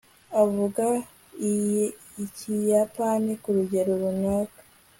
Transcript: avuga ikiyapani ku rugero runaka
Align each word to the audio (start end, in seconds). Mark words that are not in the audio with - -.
avuga 0.41 0.85
ikiyapani 2.23 3.31
ku 3.41 3.49
rugero 3.57 3.91
runaka 4.01 4.59